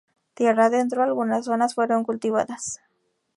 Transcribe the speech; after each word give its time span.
Tierra 0.33 0.65
adentro, 0.65 1.03
algunas 1.03 1.45
zonas 1.45 1.75
fueron 1.75 2.03
cultivadas. 2.03 2.79